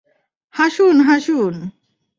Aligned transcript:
হাসুন, 0.53 0.97
হাসুন। 1.01 1.55